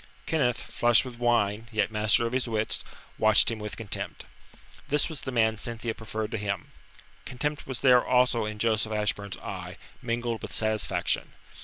Kenneth, 0.25 0.59
flushed 0.59 1.05
with 1.05 1.19
wine, 1.19 1.67
yet 1.71 1.91
master 1.91 2.25
of 2.25 2.33
his 2.33 2.47
wits, 2.47 2.83
watched 3.19 3.51
him 3.51 3.59
with 3.59 3.77
contempt. 3.77 4.25
This 4.89 5.07
was 5.07 5.21
the 5.21 5.31
man 5.31 5.57
Cynthia 5.57 5.93
preferred 5.93 6.31
to 6.31 6.39
him! 6.39 6.71
Contempt 7.23 7.67
was 7.67 7.81
there 7.81 8.03
also 8.03 8.43
in 8.45 8.57
Joseph 8.57 8.93
Ashburn's 8.93 9.37
eye, 9.37 9.77
mingled 10.01 10.41
with 10.41 10.53
satisfaction. 10.53 11.33